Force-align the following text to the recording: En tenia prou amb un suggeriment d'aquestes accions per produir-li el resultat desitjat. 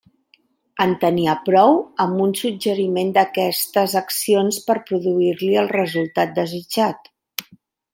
En 0.85 0.95
tenia 1.03 1.35
prou 1.49 1.77
amb 2.07 2.23
un 2.25 2.33
suggeriment 2.41 3.13
d'aquestes 3.19 3.97
accions 4.05 4.61
per 4.71 4.81
produir-li 4.91 5.55
el 5.67 5.75
resultat 5.79 6.39
desitjat. 6.45 7.17